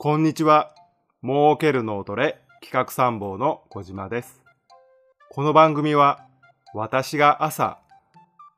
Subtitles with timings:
[0.00, 0.76] こんにちは。
[1.24, 4.44] 儲ける脳トレ企画参謀の小島です。
[5.28, 6.24] この番組は
[6.72, 7.80] 私が朝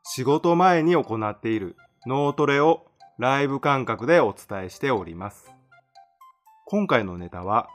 [0.03, 2.85] 仕事前に行っている脳トレを
[3.19, 5.51] ライブ感覚でお伝えしております。
[6.67, 7.71] 今回のネタは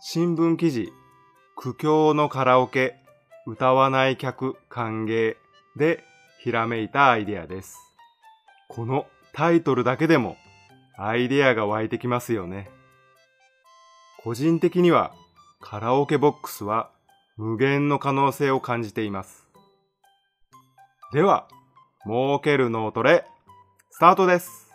[0.00, 0.92] 新聞記事
[1.56, 2.94] 苦境のカラオケ
[3.48, 5.34] 歌わない客歓迎
[5.74, 6.04] で
[6.38, 7.80] ひらめいたアイデアです。
[8.68, 10.36] このタイトルだけでも
[10.96, 12.75] アイデアが湧いてきますよね。
[14.26, 15.14] 個人的には
[15.60, 16.90] カラオケボックスは
[17.36, 19.46] 無限の可能性を感じています。
[21.12, 21.46] では、
[22.04, 23.24] 儲ける脳トレ、
[23.88, 24.72] スタートです。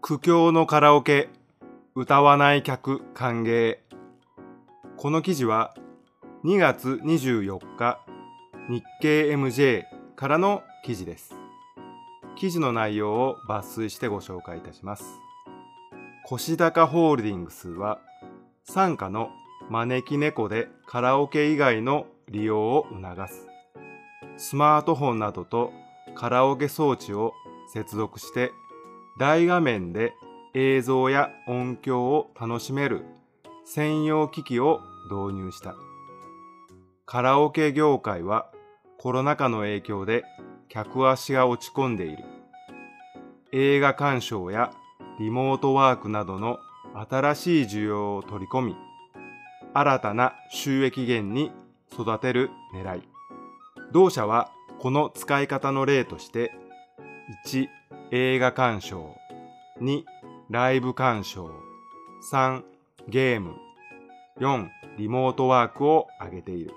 [0.00, 1.30] 苦境のカラオケ
[1.96, 3.78] 歌わない客歓迎
[4.96, 5.74] この記事は
[6.44, 8.00] 2月24日
[8.70, 9.82] 日経 MJ
[10.16, 11.34] からの記事です。
[12.36, 15.04] 記事の内容を抜粋してご紹介いたします。
[16.24, 17.98] 腰高ホールディングスは
[18.66, 19.30] 傘下の
[19.68, 23.46] 招き猫でカラオケ以外の利用を促す。
[24.36, 25.72] スマートフォンなどと
[26.14, 27.34] カラオケ装置を
[27.72, 28.52] 接続して
[29.18, 30.14] 大画面で
[30.54, 33.04] 映像や音響を楽しめる
[33.64, 35.74] 専用機器を導入した。
[37.06, 38.50] カラオケ業界は
[38.98, 40.22] コロナ禍の影響で
[40.68, 42.24] 客足が落ち込んでいる。
[43.52, 44.72] 映画鑑賞や
[45.18, 46.58] リモートワークなどの
[47.08, 48.76] 新しい需要を取り込み、
[49.72, 51.50] 新たな収益源に
[51.92, 53.02] 育てる狙い。
[53.92, 56.52] 同社はこの使い方の例として、
[57.46, 57.68] 1、
[58.10, 59.14] 映画鑑賞
[59.80, 60.02] 2
[60.50, 61.50] ライブ鑑賞
[62.30, 62.73] 3
[63.08, 63.56] ゲーム。
[64.40, 66.72] 4リモートワークを挙げている。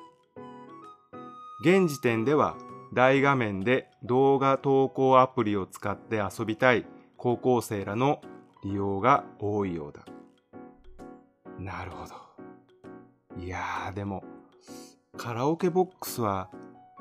[1.61, 2.55] 現時点では
[2.93, 6.85] 大画面で動画投稿アプリを使って遊びたい
[7.15, 8.21] 高校生らの
[8.63, 10.05] 利用が多いようだ。
[11.59, 12.13] なるほど。
[13.41, 14.23] いやーでも
[15.15, 16.49] カラオケボックスは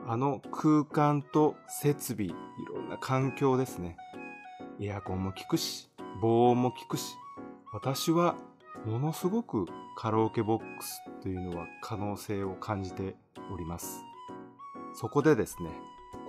[0.07, 2.35] あの空間と設備い
[2.73, 3.97] ろんな環境ですね。
[4.81, 7.15] エアコンも効くし、防音も効くし、
[7.73, 8.37] 私は
[8.87, 9.67] ものすごく
[9.97, 13.17] カラオケボックスというのは可能性を感じて
[13.53, 14.05] おります。
[14.95, 15.71] そこでですね、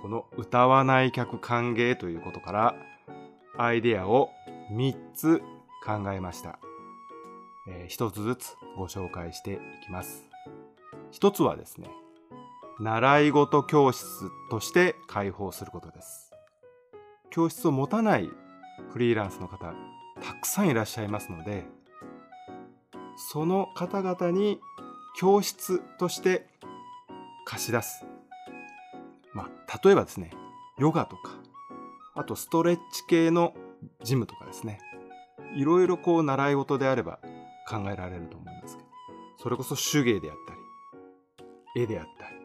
[0.02, 2.74] この歌わない客歓迎ということから、
[3.56, 4.30] アイデアを
[4.72, 5.40] 3つ
[5.84, 6.58] 考えました。
[7.70, 10.24] えー、1つずつご紹介していきます。
[11.12, 11.88] 1つはですね、
[12.80, 16.32] 習い事教室として開放することです。
[17.30, 18.28] 教室を持たない
[18.90, 19.74] フリーランスの方
[20.20, 21.64] たくさんいらっしゃいますので
[23.18, 24.60] その方々に
[25.16, 26.46] 教室として
[27.44, 28.06] 貸し出す。
[29.34, 30.30] まあ例えばですね
[30.78, 31.32] ヨガとか
[32.14, 33.54] あとストレッチ系の
[34.04, 34.78] ジムとかですね。
[35.56, 37.18] いろいろこう習い事であれば
[37.68, 38.88] 考えられると思いますけど
[39.38, 40.54] それこそ手芸であった
[41.74, 42.36] り絵であったり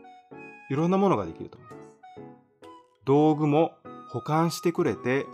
[0.69, 1.83] いろんなものができると思います。
[3.05, 3.73] 道具も
[4.09, 5.25] 保管してくれて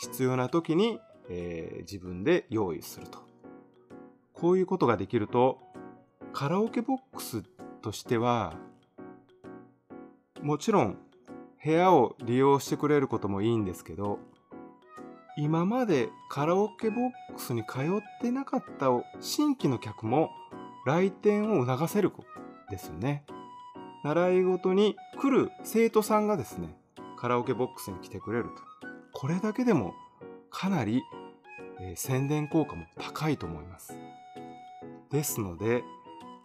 [0.00, 3.27] 必要な時に、えー、自分で用意すると。
[4.40, 5.58] こういうことができると
[6.32, 7.42] カラオケボックス
[7.82, 8.54] としては
[10.42, 10.98] もちろん
[11.64, 14.18] 部屋を利用してくれることもいいんですけど
[15.36, 17.84] 今までカラオケボックスに通っ
[18.20, 18.88] てなかった
[19.20, 20.30] 新規の客も
[20.86, 22.12] 来店を促せる
[22.70, 23.24] ですよね。
[24.04, 26.76] 習い事に来る生徒さんがですね
[27.16, 28.50] カラオケボックスに来てくれると。
[29.12, 29.94] これだけでも
[30.50, 31.02] かなり、
[31.80, 33.98] えー、宣伝効果も高いと思います。
[35.10, 35.84] ですので、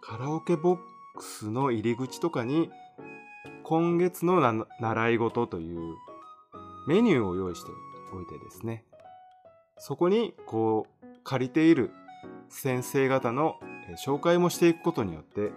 [0.00, 0.78] カラオケボッ
[1.16, 2.70] クスの入り口とかに、
[3.62, 5.94] 今月の習い事という
[6.86, 7.70] メニューを用意して
[8.12, 8.84] おいてですね、
[9.78, 11.90] そこにこう借りている
[12.48, 13.56] 先生方の
[14.04, 15.52] 紹介もしていくことによって、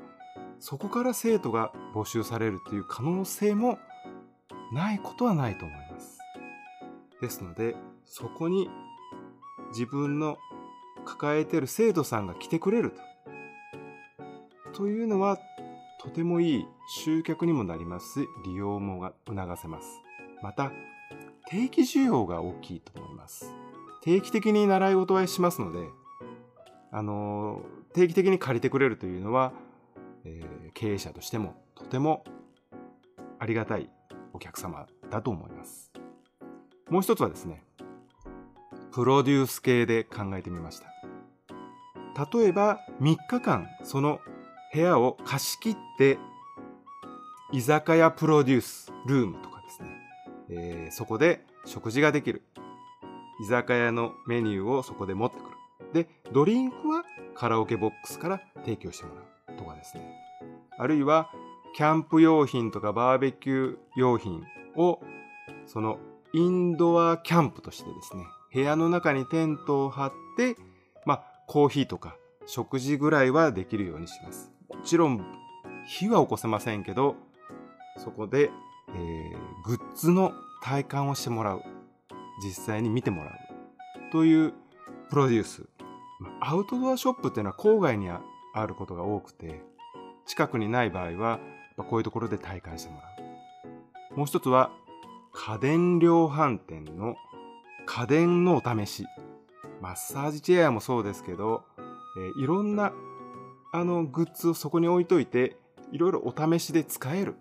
[0.60, 3.78] そこから生徒が募集されるという可能性も
[4.74, 6.18] ないことはないと思います。
[7.22, 7.76] ですので、
[8.06, 8.70] そこに
[9.70, 10.38] 自分の
[11.08, 13.02] 抱えてる生徒さんが来てくれると。
[14.74, 15.40] というのは、
[16.00, 16.68] とてもいい
[17.04, 19.88] 集客にもなりますし、利用も促せます。
[20.44, 20.72] また、
[21.50, 23.56] 定期需要が大きいと思います。
[24.02, 25.80] 定期的に習い事はしますので、
[26.92, 27.62] あの、
[27.94, 29.54] 定期的に借りてくれるというのは、
[30.26, 32.26] えー、経営者としてもとても
[33.40, 33.90] ありがたい
[34.34, 35.92] お客様だと思います。
[36.90, 37.64] もう一つはですね、
[38.92, 40.97] プロデュース系で考えてみました。
[42.34, 44.20] 例えば3日間その
[44.74, 46.18] 部屋を貸し切って
[47.54, 49.90] 居酒屋プロデュースルームとかですね、
[50.50, 52.42] えー、そこで食事ができる。
[53.40, 55.48] 居酒屋のメニューをそこで持ってくる。
[55.94, 57.04] でドリンクは
[57.36, 59.22] カラオケボックスから提供してもら
[59.54, 60.04] うとかですね。
[60.78, 61.30] あるいは
[61.76, 64.44] キャンプ用品とかバーベキュー用品
[64.76, 65.00] を
[65.66, 66.00] その
[66.34, 70.56] インドアキャンプとしてですね部屋の中にテントを張って
[71.48, 74.52] コーヒーとか食事ぐらいはできるようにします。
[74.70, 75.26] もちろん
[75.88, 77.16] 火は起こせませんけど
[77.98, 78.52] そこで、
[78.90, 81.64] えー、グッズの体感をしてもらう。
[82.44, 84.12] 実際に見てもらう。
[84.12, 84.54] という
[85.10, 85.66] プロデュース。
[86.42, 88.22] アウトドアショップっていうのは郊外にあ
[88.66, 89.62] ることが多くて
[90.26, 91.40] 近くにない場合は
[91.78, 93.26] こういうところで体感してもら
[94.14, 94.18] う。
[94.18, 94.72] もう一つは
[95.34, 97.16] 家電量販店の
[97.86, 99.06] 家電のお試し。
[99.82, 101.64] マッサージチェアもそうですけど、
[102.18, 102.94] えー、いろんな
[103.74, 105.58] あのグッズをそこに置いといて
[105.92, 107.36] いろいろお試しで使える。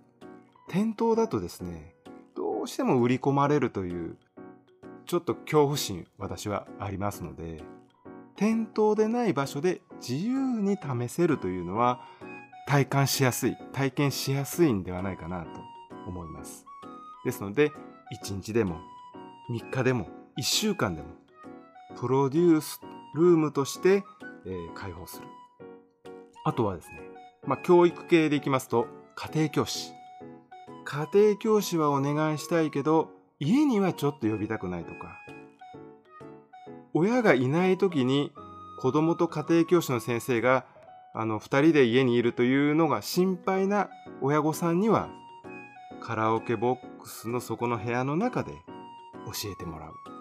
[0.69, 1.95] 店頭だとですね
[2.35, 4.17] どうしても売り込まれるという
[5.07, 7.63] ちょっと恐怖心私はありますので
[8.35, 12.01] 店頭でない場所で自由に試せるというのは
[12.67, 15.61] 体感しやすい体験しやすいんではないかなと
[16.07, 16.65] 思います。
[17.25, 17.71] ですので
[18.23, 18.81] 1日でも
[19.51, 21.09] 3日でも1週間でも
[21.97, 22.81] プロデュース
[23.15, 24.05] ルームとして、
[24.45, 25.27] えー、開放する。
[26.45, 27.01] あとはですね、
[27.47, 29.93] まあ、教育系でいきますと家庭教師。
[30.85, 33.11] 家庭教師はお願いしたいけど
[33.41, 35.17] 家にはちょっと呼びたくないとか。
[36.95, 38.33] 親がいない時に
[38.79, 40.65] 子供と家庭教師の先生が
[41.15, 43.89] あの2人で家にいるというのが心配な
[44.21, 45.09] 親御さんには
[46.01, 48.53] カラオケボックスのそこの部屋の中で
[49.25, 50.16] 教えてもらう。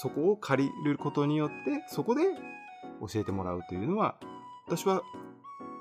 [0.00, 1.54] そこを借りることによって
[1.88, 2.22] そこで
[3.00, 4.14] 教えてもらうというのは
[4.66, 5.02] 私は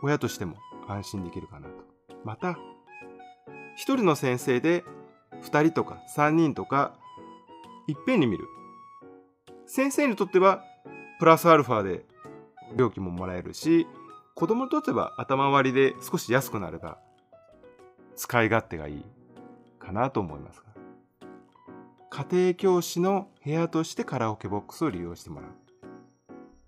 [0.01, 0.55] 親としても
[0.87, 1.73] 安心できるかなと。
[2.23, 2.57] また1
[3.77, 4.83] 人の先生で
[5.43, 6.93] 2人とか3人とか
[7.87, 8.45] いっぺんに見る。
[9.67, 10.63] 先生にとっては
[11.19, 12.05] プラスアルファで
[12.75, 13.85] 料金ももらえるし
[14.33, 16.97] 子供にとっては頭割りで少し安くなれば
[18.15, 19.05] 使い勝手がいい
[19.79, 20.66] かなと思います
[22.17, 25.51] 家庭教師の部屋としてカラオケボックスを利用してもらう。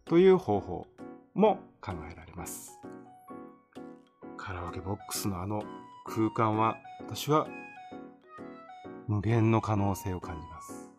[0.05, 0.85] という方法
[1.33, 2.79] も考えられます。
[4.37, 5.63] カラオケボックスのあの
[6.05, 7.47] 空間は私は
[9.07, 10.91] 無限の可能性を感じます。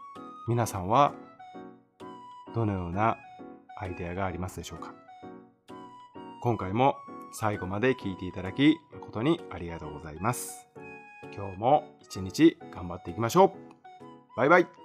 [0.49, 1.15] 皆さんは
[2.53, 3.19] どのような
[3.79, 4.93] アイデアがありますでしょうか？
[6.43, 6.97] 今回も
[7.33, 10.67] 最後まで聞いていただき誠にありがとうございます。
[11.33, 13.70] 今日も一日頑張っていきましょう。
[14.37, 14.80] バイバイ。